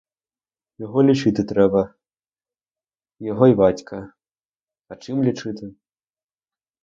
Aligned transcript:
Його 0.77 1.03
лічити 1.03 1.43
треба, 1.43 1.93
і 3.19 3.25
його 3.25 3.47
й 3.47 3.53
батька, 3.53 4.13
а 4.87 4.95
чим 4.95 5.23
лічити? 5.23 5.73